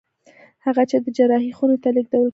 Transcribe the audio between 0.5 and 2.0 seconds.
هغه چې د جراحي خونې ته